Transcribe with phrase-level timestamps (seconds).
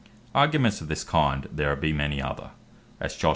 [0.33, 2.49] Arguments of this kind there be many other;
[2.99, 3.29] as Josh.